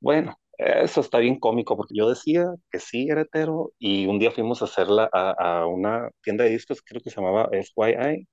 Bueno, 0.00 0.38
eso 0.58 1.00
está 1.00 1.18
bien 1.18 1.38
cómico 1.40 1.76
porque 1.76 1.94
yo 1.96 2.08
decía 2.10 2.46
que 2.70 2.80
sí 2.80 3.08
era 3.10 3.22
hetero 3.22 3.72
y 3.78 4.06
un 4.06 4.18
día 4.18 4.30
fuimos 4.30 4.62
a 4.62 4.66
hacerla 4.66 5.08
a, 5.12 5.60
a 5.62 5.66
una 5.66 6.10
tienda 6.22 6.44
de 6.44 6.50
discos, 6.50 6.82
creo 6.82 7.02
que 7.02 7.10
se 7.10 7.16
llamaba 7.16 7.48
FYI. 7.52 8.28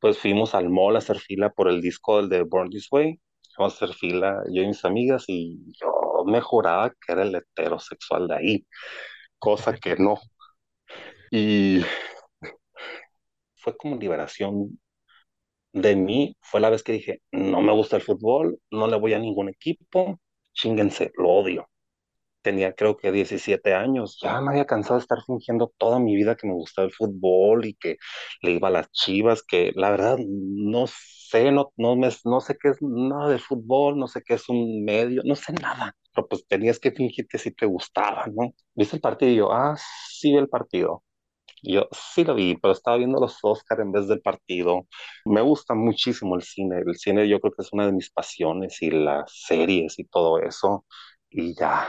Pues 0.00 0.18
fuimos 0.18 0.54
al 0.54 0.70
mall 0.70 0.96
a 0.96 0.98
hacer 0.98 1.18
fila 1.20 1.50
por 1.50 1.68
el 1.68 1.80
disco 1.80 2.16
del 2.18 2.28
de 2.28 2.42
Born 2.42 2.70
This 2.70 2.88
Way. 2.90 3.20
Fuimos 3.54 3.74
a 3.74 3.84
hacer 3.84 3.96
fila 3.96 4.42
yo 4.52 4.62
y 4.62 4.66
mis 4.68 4.84
amigas 4.84 5.24
y 5.28 5.58
yo 5.80 6.24
me 6.26 6.40
juraba 6.40 6.90
que 6.90 7.12
era 7.12 7.22
el 7.22 7.34
heterosexual 7.34 8.28
de 8.28 8.34
ahí, 8.36 8.66
cosa 9.38 9.76
que 9.78 9.96
no. 9.96 10.18
Y 11.30 11.84
fue 13.54 13.76
como 13.76 13.96
liberación 13.96 14.80
de 15.74 15.96
mí 15.96 16.36
fue 16.42 16.60
la 16.60 16.70
vez 16.70 16.84
que 16.84 16.92
dije, 16.94 17.22
no 17.32 17.62
me 17.62 17.72
gusta 17.74 17.96
el 17.96 18.02
fútbol, 18.02 18.60
no 18.72 18.88
le 18.88 18.98
voy 18.98 19.14
a 19.14 19.20
ningún 19.20 19.50
equipo, 19.50 20.20
chinguense, 20.54 21.12
lo 21.16 21.30
odio. 21.30 21.69
Tenía 22.42 22.72
creo 22.74 22.96
que 22.96 23.12
17 23.12 23.74
años, 23.74 24.18
ya 24.22 24.40
me 24.40 24.50
había 24.50 24.66
cansado 24.66 24.96
de 24.96 25.02
estar 25.02 25.18
fingiendo 25.26 25.72
toda 25.78 25.98
mi 25.98 26.16
vida 26.16 26.36
que 26.36 26.46
me 26.46 26.54
gustaba 26.54 26.86
el 26.86 26.94
fútbol 26.94 27.66
y 27.66 27.74
que 27.74 27.98
le 28.42 28.52
iba 28.52 28.68
a 28.68 28.70
las 28.70 28.90
chivas, 28.92 29.42
que 29.42 29.72
la 29.76 29.90
verdad 29.90 30.18
no 30.26 30.86
sé, 30.88 31.52
no, 31.52 31.72
no, 31.76 31.96
me, 31.96 32.08
no 32.24 32.40
sé 32.40 32.56
qué 32.60 32.68
es 32.70 32.78
nada 32.80 33.28
de 33.30 33.38
fútbol, 33.38 33.98
no 33.98 34.08
sé 34.08 34.22
qué 34.24 34.34
es 34.34 34.48
un 34.48 34.84
medio, 34.84 35.22
no 35.24 35.34
sé 35.36 35.52
nada, 35.52 35.94
pero 36.14 36.26
pues 36.28 36.46
tenías 36.46 36.78
que 36.78 36.92
fingir 36.92 37.26
que 37.28 37.38
sí 37.38 37.50
te 37.52 37.66
gustaba, 37.66 38.26
¿no? 38.34 38.54
¿Viste 38.74 38.96
el 38.96 39.02
partido? 39.02 39.30
Y 39.32 39.36
yo, 39.36 39.52
ah, 39.52 39.76
sí, 40.08 40.34
el 40.34 40.48
partido 40.48 41.04
yo 41.62 41.88
sí 41.92 42.24
lo 42.24 42.34
vi, 42.34 42.56
pero 42.56 42.72
estaba 42.72 42.96
viendo 42.96 43.20
los 43.20 43.38
Oscar 43.42 43.80
en 43.80 43.92
vez 43.92 44.08
del 44.08 44.20
partido. 44.22 44.86
Me 45.24 45.40
gusta 45.42 45.74
muchísimo 45.74 46.36
el 46.36 46.42
cine. 46.42 46.78
El 46.86 46.96
cine 46.96 47.28
yo 47.28 47.40
creo 47.40 47.52
que 47.52 47.62
es 47.62 47.72
una 47.72 47.86
de 47.86 47.92
mis 47.92 48.10
pasiones 48.10 48.80
y 48.82 48.90
las 48.90 49.30
series 49.46 49.98
y 49.98 50.04
todo 50.04 50.38
eso. 50.40 50.86
Y 51.30 51.54
ya, 51.54 51.88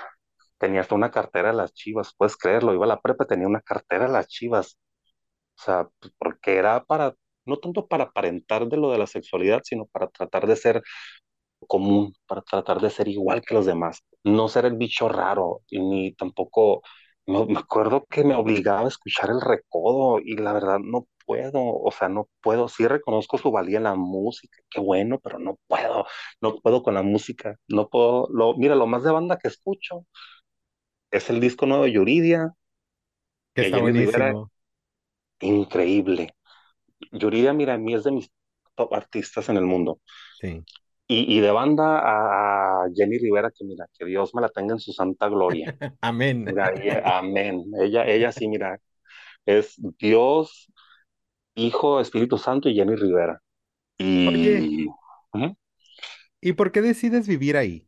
tenía 0.61 0.81
hasta 0.81 0.95
una 0.95 1.11
cartera 1.11 1.49
de 1.51 1.57
las 1.57 1.73
chivas, 1.73 2.13
puedes 2.17 2.37
creerlo. 2.37 2.73
Iba 2.75 2.85
a 2.85 2.89
la 2.89 3.01
prepa, 3.01 3.25
tenía 3.25 3.47
una 3.47 3.61
cartera 3.61 4.05
de 4.07 4.13
las 4.13 4.27
chivas. 4.27 4.77
O 5.59 5.63
sea, 5.63 5.89
pues, 5.99 6.13
porque 6.19 6.57
era 6.57 6.83
para, 6.85 7.15
no 7.45 7.57
tanto 7.59 7.87
para 7.87 8.05
aparentar 8.05 8.67
de 8.67 8.77
lo 8.77 8.91
de 8.91 8.99
la 8.99 9.07
sexualidad, 9.07 9.61
sino 9.63 9.85
para 9.87 10.07
tratar 10.09 10.47
de 10.47 10.55
ser 10.57 10.83
común, 11.67 12.13
para 12.27 12.41
tratar 12.41 12.81
de 12.81 12.89
ser 12.89 13.07
igual 13.07 13.41
que 13.41 13.53
los 13.53 13.65
demás. 13.65 14.01
No 14.23 14.47
ser 14.49 14.65
el 14.65 14.77
bicho 14.77 15.09
raro, 15.09 15.61
y 15.69 15.79
ni 15.79 16.13
tampoco 16.15 16.81
no, 17.27 17.45
me 17.45 17.59
acuerdo 17.59 18.05
que 18.09 18.23
me 18.23 18.35
obligaba 18.35 18.81
a 18.85 18.87
escuchar 18.89 19.29
el 19.29 19.41
recodo 19.41 20.19
y 20.19 20.35
la 20.37 20.53
verdad 20.53 20.79
no 20.79 21.07
puedo, 21.25 21.61
o 21.63 21.91
sea, 21.91 22.09
no 22.09 22.27
puedo, 22.41 22.67
sí 22.67 22.87
reconozco 22.87 23.37
su 23.37 23.51
valía 23.51 23.77
en 23.77 23.83
la 23.83 23.95
música, 23.95 24.57
qué 24.69 24.81
bueno, 24.81 25.19
pero 25.23 25.39
no 25.39 25.57
puedo, 25.67 26.05
no 26.41 26.55
puedo 26.59 26.83
con 26.83 26.95
la 26.95 27.03
música, 27.03 27.55
no 27.67 27.89
puedo, 27.89 28.27
lo, 28.31 28.55
mira, 28.57 28.75
lo 28.75 28.87
más 28.87 29.03
de 29.03 29.11
banda 29.11 29.37
que 29.37 29.47
escucho 29.47 30.05
es 31.11 31.29
el 31.29 31.39
disco 31.39 31.65
nuevo 31.65 31.83
de 31.85 31.93
Yuridia, 31.93 32.53
que 33.53 33.61
está 33.61 33.77
buenísimo. 33.77 34.51
increíble. 35.41 36.33
Yuridia, 37.13 37.53
mira, 37.53 37.75
a 37.75 37.77
mí 37.77 37.93
es 37.95 38.03
de 38.05 38.11
mis 38.11 38.31
top 38.75 38.93
artistas 38.95 39.49
en 39.49 39.57
el 39.57 39.65
mundo. 39.65 39.99
Sí. 40.29 40.65
Y, 41.07 41.37
y 41.37 41.41
de 41.41 41.51
banda 41.51 41.99
a, 42.83 42.87
Jenny 42.95 43.17
Rivera, 43.19 43.51
que 43.51 43.65
mira, 43.65 43.85
que 43.97 44.05
Dios 44.05 44.33
me 44.33 44.41
la 44.41 44.49
tenga 44.49 44.73
en 44.73 44.79
su 44.79 44.93
santa 44.93 45.27
gloria. 45.29 45.69
Amén. 46.01 46.45
Mira, 46.45 46.71
ella- 46.75 47.19
amén. 47.19 47.63
Ella, 47.81 48.05
ella 48.07 48.31
sí, 48.31 48.47
mira, 48.49 48.79
es 49.45 49.75
Dios, 49.99 50.71
Hijo, 51.55 52.01
Espíritu 52.01 52.37
Santo 52.37 52.69
y 52.69 52.75
Jenny 52.75 52.95
Rivera. 52.95 53.41
Oye, 54.25 54.63
Y 54.63 54.95
ujú, 55.33 55.55
¿y 56.41 56.53
por 56.53 56.71
qué 56.71 56.81
decides 56.81 57.27
vivir 57.27 57.57
ahí? 57.57 57.87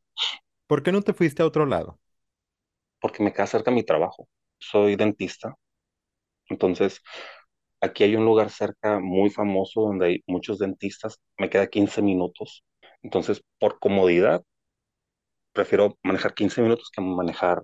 ¿Por 0.68 0.84
qué 0.84 0.92
no 0.92 1.02
te 1.04 1.14
fuiste 1.14 1.44
a 1.44 1.48
otro 1.48 1.66
lado? 1.66 2.00
Porque 3.04 3.24
me 3.24 3.34
queda 3.34 3.48
cerca 3.48 3.72
mi 3.72 3.84
trabajo. 3.86 4.30
Soy 4.60 4.98
dentista. 4.98 5.56
Entonces, 6.50 7.02
aquí 7.82 8.04
hay 8.06 8.16
un 8.16 8.26
lugar 8.26 8.50
cerca 8.52 9.00
muy 9.00 9.30
famoso 9.32 9.82
donde 9.82 10.08
hay 10.08 10.24
muchos 10.28 10.60
dentistas. 10.60 11.20
Me 11.40 11.50
queda 11.52 11.68
15 11.68 12.02
minutos. 12.02 12.64
Entonces, 13.04 13.44
por 13.60 13.80
comodidad, 13.80 14.44
prefiero 15.54 15.98
manejar 16.04 16.34
15 16.34 16.62
minutos 16.62 16.90
que 16.92 17.02
manejar 17.02 17.64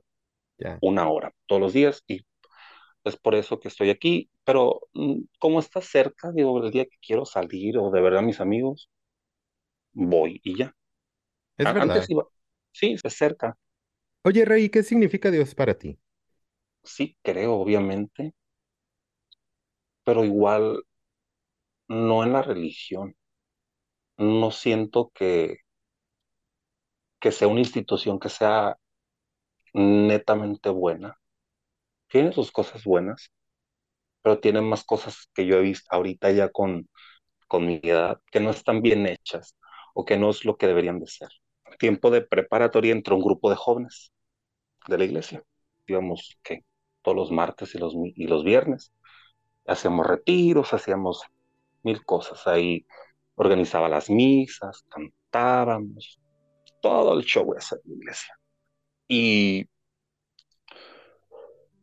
una 0.82 1.10
hora 1.10 1.34
todos 1.48 1.62
los 1.62 1.74
días. 1.74 2.04
Y 2.08 2.22
es 3.06 3.18
por 3.18 3.36
eso 3.36 3.60
que 3.60 3.70
estoy 3.70 3.90
aquí. 3.90 4.30
Pero 4.46 4.82
mm, 4.94 5.22
como 5.40 5.60
está 5.62 5.82
cerca, 5.82 6.32
digo, 6.34 6.64
el 6.66 6.72
día 6.72 6.86
que 6.86 6.98
quiero 7.02 7.26
salir 7.26 7.78
o 7.78 7.92
de 7.92 8.02
ver 8.02 8.16
a 8.18 8.22
mis 8.22 8.42
amigos, 8.42 8.90
voy 9.94 10.40
y 10.44 10.58
ya. 10.58 10.74
es 11.58 11.72
Antes 11.78 12.10
verdad. 12.10 12.10
iba, 12.10 12.26
sí, 12.72 12.96
es 13.04 13.14
cerca. 13.18 13.58
Oye, 14.24 14.46
Rey, 14.46 14.70
¿qué 14.70 14.82
significa 14.84 15.30
Dios 15.30 15.54
para 15.56 15.78
ti? 15.78 16.00
Sí, 16.84 17.18
creo, 17.24 17.54
obviamente, 17.56 18.34
pero 20.04 20.26
igual 20.26 20.84
no 21.90 22.24
en 22.24 22.32
la 22.32 22.42
religión. 22.42 23.16
No 24.20 24.52
siento 24.52 25.10
que, 25.16 25.62
que 27.20 27.32
sea 27.32 27.48
una 27.48 27.60
institución 27.62 28.20
que 28.20 28.30
sea 28.30 28.78
netamente 29.74 30.70
buena. 30.70 31.18
Tiene 32.10 32.34
sus 32.34 32.52
cosas 32.52 32.84
buenas, 32.86 33.32
pero 34.24 34.40
tiene 34.40 34.62
más 34.62 34.84
cosas 34.86 35.30
que 35.34 35.46
yo 35.48 35.58
he 35.58 35.62
visto 35.62 35.88
ahorita 35.92 36.32
ya 36.32 36.50
con, 36.50 36.90
con 37.48 37.68
mi 37.68 37.82
edad, 37.84 38.22
que 38.32 38.40
no 38.42 38.52
están 38.52 38.82
bien 38.84 39.08
hechas 39.08 39.58
o 39.96 40.06
que 40.06 40.18
no 40.18 40.30
es 40.32 40.46
lo 40.46 40.58
que 40.58 40.68
deberían 40.68 41.00
de 41.00 41.08
ser. 41.08 41.30
Tiempo 41.80 42.12
de 42.12 42.22
preparatoria 42.22 42.92
entró 42.92 43.16
un 43.16 43.24
grupo 43.24 43.50
de 43.50 43.56
jóvenes 43.56 44.14
de 44.88 44.98
la 44.98 45.06
iglesia. 45.06 45.44
Íbamos, 45.88 46.38
¿qué? 46.44 46.66
Todos 47.02 47.18
los 47.18 47.32
martes 47.32 47.74
y 47.76 47.80
los, 47.80 47.96
y 47.96 48.28
los 48.28 48.44
viernes. 48.44 48.94
Hacíamos 49.66 50.06
retiros, 50.08 50.74
hacíamos 50.74 51.24
mil 51.84 52.06
cosas. 52.06 52.46
Ahí 52.48 52.86
organizaba 53.36 53.90
las 53.90 54.10
misas, 54.10 54.84
cantábamos, 54.90 56.20
todo 56.82 57.18
el 57.18 57.24
show 57.26 57.54
ese 57.58 57.76
en 57.76 57.82
la 57.92 57.96
iglesia. 57.96 58.40
Y 59.08 59.70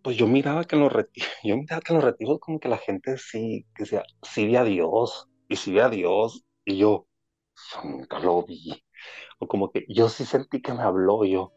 pues 0.03 0.17
yo 0.17 0.29
miraba 0.29 0.65
que 0.65 0.77
en 0.77 0.83
los 0.83 0.93
retiros, 0.93 1.29
yo 1.43 1.57
miraba 1.57 1.81
que 1.81 1.93
en 1.93 1.97
los 1.97 2.05
retiros 2.05 2.39
como 2.41 2.61
que 2.61 2.69
la 2.69 2.79
gente 2.79 3.19
sí, 3.19 3.67
que 3.75 3.85
decía, 3.85 4.05
sí 4.23 4.47
ve 4.47 4.59
a 4.59 4.65
Dios, 4.65 5.29
y 5.49 5.57
sí 5.57 5.73
ve 5.73 5.83
a 5.83 5.89
Dios, 5.89 6.45
y 6.65 6.79
yo 6.79 7.09
nunca 7.85 8.19
lo 8.21 8.45
vi. 8.45 8.86
O 9.39 9.47
como 9.47 9.71
que 9.71 9.85
yo 9.89 10.09
sí 10.09 10.25
sentí 10.25 10.61
que 10.61 10.73
me 10.73 10.83
habló, 10.83 11.25
yo, 11.25 11.53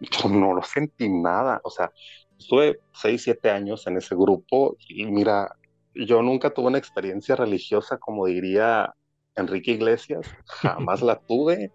yo 0.00 0.28
no 0.28 0.54
lo 0.54 0.62
sentí 0.62 1.08
nada. 1.08 1.60
O 1.64 1.70
sea, 1.70 1.92
estuve 2.38 2.80
seis, 2.92 3.22
siete 3.22 3.50
años 3.50 3.86
en 3.86 3.96
ese 3.96 4.14
grupo 4.14 4.76
y 4.88 5.06
mira, 5.06 5.54
yo 5.94 6.22
nunca 6.22 6.50
tuve 6.50 6.66
una 6.68 6.78
experiencia 6.78 7.36
religiosa 7.36 7.98
como 7.98 8.26
diría 8.26 8.94
Enrique 9.34 9.72
Iglesias, 9.72 10.26
jamás 10.46 11.02
la 11.02 11.18
tuve. 11.20 11.72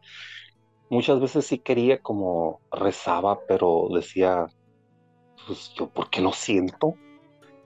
Muchas 0.89 1.19
veces 1.19 1.45
sí 1.47 1.59
quería 1.59 1.99
como 1.99 2.61
rezaba, 2.71 3.39
pero 3.47 3.87
decía, 3.93 4.47
pues 5.47 5.73
yo, 5.75 5.89
¿por 5.89 6.09
qué 6.09 6.21
no 6.21 6.33
siento? 6.33 6.95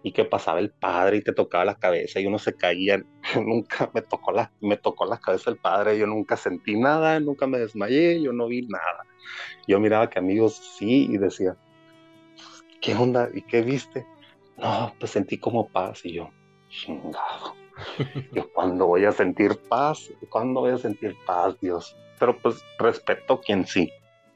Y 0.07 0.13
que 0.13 0.23
pasaba 0.23 0.59
el 0.59 0.71
padre 0.71 1.17
y 1.17 1.21
te 1.21 1.33
tocaba 1.33 1.65
la 1.65 1.75
cabeza 1.75 2.21
y 2.21 2.25
uno 2.25 2.39
se 2.39 2.55
caía. 2.55 3.03
Yo 3.33 3.41
nunca 3.41 3.91
me 3.93 4.01
tocó 4.01 4.31
la, 4.31 4.53
me 4.61 4.77
tocó 4.77 5.05
la 5.05 5.17
cabeza 5.17 5.49
el 5.49 5.57
padre, 5.57 5.97
yo 5.97 6.07
nunca 6.07 6.37
sentí 6.37 6.79
nada, 6.79 7.19
nunca 7.19 7.45
me 7.45 7.59
desmayé, 7.59 8.21
yo 8.21 8.31
no 8.31 8.47
vi 8.47 8.65
nada. 8.67 9.03
Yo 9.67 9.81
miraba 9.81 10.09
que 10.09 10.19
amigos 10.19 10.75
sí 10.77 11.07
y 11.11 11.17
decía, 11.17 11.57
¿qué 12.79 12.95
onda? 12.95 13.29
¿Y 13.33 13.41
qué 13.41 13.61
viste? 13.63 14.05
No, 14.55 14.93
pues 14.97 15.11
sentí 15.11 15.37
como 15.37 15.67
paz 15.67 16.05
y 16.05 16.13
yo, 16.13 16.29
chingado. 16.69 17.55
Yo, 18.31 18.51
¿cuándo 18.53 18.87
voy 18.87 19.05
a 19.05 19.11
sentir 19.11 19.59
paz? 19.69 20.09
¿Cuándo 20.29 20.61
voy 20.61 20.71
a 20.71 20.77
sentir 20.77 21.15
paz, 21.27 21.59
Dios? 21.61 21.95
Pero 22.17 22.35
pues 22.39 22.63
respeto 22.79 23.39
quien 23.39 23.67
sí. 23.67 23.91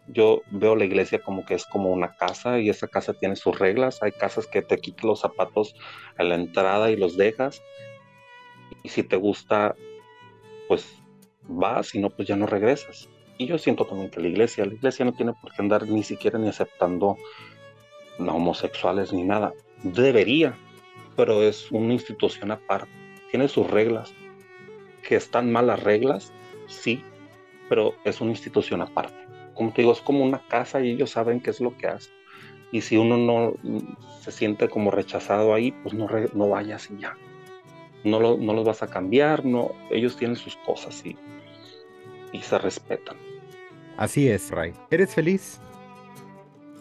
Yo 0.07 0.41
veo 0.51 0.75
la 0.75 0.85
iglesia 0.85 1.19
como 1.19 1.45
que 1.45 1.53
es 1.53 1.65
como 1.65 1.91
una 1.91 2.15
casa 2.15 2.59
y 2.59 2.69
esa 2.69 2.87
casa 2.87 3.13
tiene 3.13 3.35
sus 3.35 3.57
reglas. 3.57 4.01
Hay 4.03 4.11
casas 4.11 4.47
que 4.47 4.61
te 4.61 4.77
quitan 4.77 5.07
los 5.07 5.21
zapatos 5.21 5.75
a 6.17 6.23
la 6.23 6.35
entrada 6.35 6.91
y 6.91 6.97
los 6.97 7.17
dejas. 7.17 7.61
Y 8.83 8.89
si 8.89 9.03
te 9.03 9.15
gusta, 9.15 9.75
pues 10.67 10.85
vas, 11.43 11.87
si 11.87 11.99
no, 11.99 12.09
pues 12.09 12.27
ya 12.27 12.35
no 12.35 12.45
regresas. 12.45 13.09
Y 13.37 13.45
yo 13.47 13.57
siento 13.57 13.85
también 13.85 14.09
que 14.09 14.19
la 14.19 14.27
iglesia, 14.27 14.65
la 14.65 14.73
iglesia 14.73 15.05
no 15.05 15.13
tiene 15.13 15.33
por 15.41 15.51
qué 15.51 15.61
andar 15.61 15.87
ni 15.87 16.03
siquiera 16.03 16.37
ni 16.37 16.47
aceptando 16.47 17.17
no 18.19 18.35
homosexuales 18.35 19.13
ni 19.13 19.23
nada. 19.23 19.53
Debería, 19.83 20.57
pero 21.15 21.41
es 21.41 21.71
una 21.71 21.93
institución 21.93 22.51
aparte. 22.51 22.91
Tiene 23.29 23.47
sus 23.47 23.69
reglas. 23.69 24.13
Que 25.07 25.15
están 25.15 25.51
malas 25.51 25.81
reglas, 25.81 26.31
sí, 26.67 27.03
pero 27.67 27.95
es 28.03 28.21
una 28.21 28.31
institución 28.31 28.81
aparte. 28.81 29.30
Como 29.55 29.71
te 29.73 29.81
digo, 29.81 29.93
es 29.93 30.01
como 30.01 30.23
una 30.23 30.45
casa 30.47 30.81
y 30.81 30.91
ellos 30.91 31.11
saben 31.11 31.41
qué 31.41 31.49
es 31.49 31.61
lo 31.61 31.75
que 31.77 31.87
hacen. 31.87 32.13
Y 32.71 32.81
si 32.81 32.97
uno 32.97 33.17
no 33.17 33.53
se 34.21 34.31
siente 34.31 34.69
como 34.69 34.91
rechazado 34.91 35.53
ahí, 35.53 35.71
pues 35.83 35.93
no, 35.93 36.07
no 36.33 36.49
vayas 36.49 36.89
y 36.89 37.01
ya. 37.01 37.17
No, 38.03 38.19
lo, 38.19 38.37
no 38.37 38.53
los 38.53 38.65
vas 38.65 38.81
a 38.81 38.87
cambiar, 38.87 39.45
no, 39.45 39.71
ellos 39.91 40.15
tienen 40.15 40.37
sus 40.37 40.55
cosas 40.57 41.05
y, 41.05 41.17
y 42.31 42.41
se 42.41 42.57
respetan. 42.57 43.17
Así 43.97 44.29
es, 44.29 44.49
Ray. 44.49 44.73
¿Eres 44.89 45.13
feliz? 45.13 45.59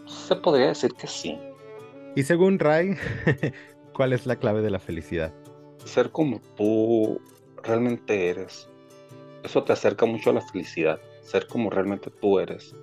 Se 0.07 0.37
podría 0.37 0.69
decir 0.69 0.95
que 0.95 1.07
sí. 1.07 1.39
Y 2.17 2.23
según 2.23 2.59
Ray, 2.59 2.97
¿cuál 3.95 4.13
es 4.13 4.27
la 4.27 4.37
clave 4.37 4.63
de 4.63 4.71
la 4.71 4.79
felicidad? 4.79 5.35
Ser 5.85 6.11
como 6.11 6.41
tú 6.57 7.21
realmente 7.63 8.29
eres. 8.29 8.69
Eso 9.43 9.65
te 9.65 9.73
acerca 9.73 10.07
mucho 10.07 10.31
a 10.31 10.35
la 10.35 10.41
felicidad. 10.41 11.01
Ser 11.31 11.47
como 11.47 11.71
realmente 11.71 12.11
tú 12.11 12.41
eres. 12.41 12.75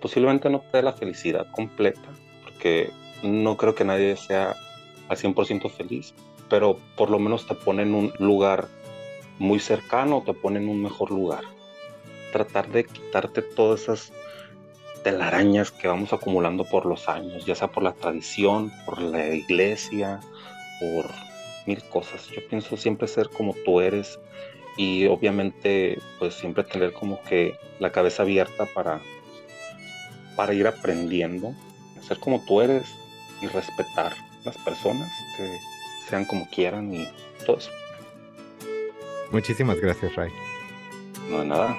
Posiblemente 0.00 0.48
no 0.48 0.60
te 0.60 0.78
dé 0.78 0.82
la 0.84 0.92
felicidad 0.92 1.50
completa, 1.50 2.08
porque 2.44 2.90
no 3.24 3.56
creo 3.56 3.74
que 3.74 3.84
nadie 3.84 4.16
sea 4.16 4.54
al 5.08 5.16
100% 5.16 5.68
feliz, 5.70 6.14
pero 6.48 6.78
por 6.96 7.10
lo 7.10 7.18
menos 7.18 7.48
te 7.48 7.54
pone 7.56 7.82
en 7.82 7.94
un 7.94 8.12
lugar 8.20 8.68
muy 9.40 9.58
cercano, 9.58 10.22
te 10.24 10.34
pone 10.34 10.60
en 10.60 10.68
un 10.68 10.82
mejor 10.82 11.10
lugar. 11.10 11.42
Tratar 12.32 12.68
de 12.68 12.84
quitarte 12.84 13.42
todas 13.42 13.82
esas 13.82 14.12
telarañas 15.02 15.72
que 15.72 15.88
vamos 15.88 16.12
acumulando 16.12 16.64
por 16.64 16.86
los 16.86 17.08
años, 17.08 17.44
ya 17.44 17.56
sea 17.56 17.68
por 17.68 17.82
la 17.82 17.92
tradición, 17.92 18.72
por 18.86 19.02
la 19.02 19.34
iglesia, 19.34 20.20
por 20.80 21.10
mil 21.66 21.82
cosas. 21.88 22.28
Yo 22.28 22.46
pienso 22.48 22.76
siempre 22.76 23.08
ser 23.08 23.30
como 23.30 23.52
tú 23.64 23.80
eres 23.80 24.18
y 24.76 25.06
obviamente 25.06 25.98
pues 26.18 26.34
siempre 26.34 26.64
tener 26.64 26.92
como 26.92 27.22
que 27.22 27.56
la 27.78 27.92
cabeza 27.92 28.22
abierta 28.22 28.66
para, 28.74 29.00
para 30.36 30.54
ir 30.54 30.66
aprendiendo, 30.66 31.54
ser 32.06 32.18
como 32.18 32.44
tú 32.44 32.60
eres 32.60 32.84
y 33.40 33.46
respetar 33.46 34.14
las 34.44 34.56
personas 34.58 35.10
que 35.36 35.58
sean 36.08 36.24
como 36.24 36.48
quieran 36.50 36.92
y 36.94 37.08
todo 37.46 37.58
eso. 37.58 37.70
Muchísimas 39.30 39.80
gracias, 39.80 40.14
Ray. 40.14 40.30
No 41.28 41.40
de 41.40 41.46
nada. 41.46 41.76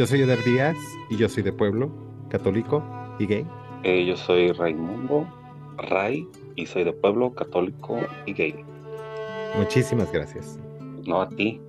Yo 0.00 0.06
soy 0.06 0.22
Eder 0.22 0.42
Díaz 0.42 0.78
y 1.10 1.18
yo 1.18 1.28
soy 1.28 1.42
de 1.42 1.52
pueblo, 1.52 1.90
católico 2.30 2.82
y 3.18 3.26
gay. 3.26 3.46
Eh, 3.82 4.06
yo 4.06 4.16
soy 4.16 4.50
Raimundo 4.50 5.28
Ray 5.76 6.26
y 6.56 6.64
soy 6.64 6.84
de 6.84 6.94
pueblo, 6.94 7.34
católico 7.34 7.98
y 8.24 8.32
gay. 8.32 8.64
Muchísimas 9.58 10.10
gracias. 10.10 10.58
No 11.06 11.20
a 11.20 11.28
ti. 11.28 11.60